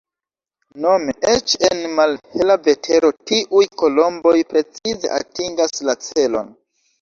[0.85, 6.53] Nome eĉ en malhela vetero tiuj kolomboj precize atingas la celon.